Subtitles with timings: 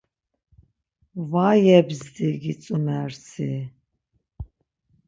[1.31, 3.51] Va yebzdi gitzumer si.